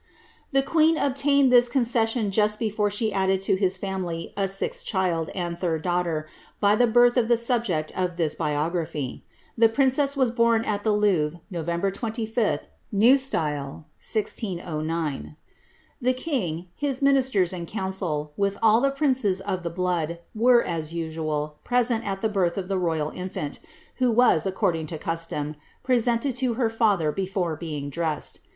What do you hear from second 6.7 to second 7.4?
the birth of the